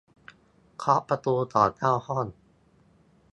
[0.77, 2.25] เคาะประตูก่อนเข้าห้อง